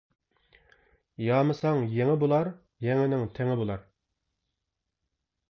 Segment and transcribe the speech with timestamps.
[1.25, 2.49] يامىساڭ يېڭى بولار،
[2.87, 3.87] يېڭىنىڭ تېڭى بولار.